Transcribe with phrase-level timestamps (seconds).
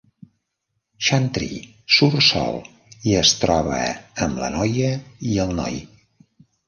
[1.07, 1.49] Chantry
[1.97, 2.57] surt sol
[3.11, 3.83] i es troba
[4.27, 4.91] amb la noia
[5.35, 5.79] i el noi.